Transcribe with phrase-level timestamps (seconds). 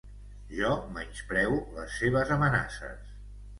[0.59, 3.15] Jo menyspreo les seves amenaces.